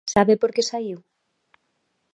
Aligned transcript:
¿Sabe 0.13 0.33
por 0.41 0.51
que 0.55 0.63
saíu? 0.69 0.97